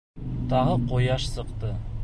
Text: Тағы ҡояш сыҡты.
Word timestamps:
Тағы 0.53 0.73
ҡояш 0.93 1.31
сыҡты. 1.37 1.75